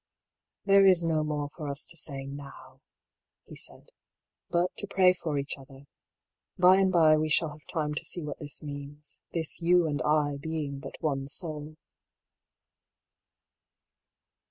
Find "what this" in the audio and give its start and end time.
8.23-8.63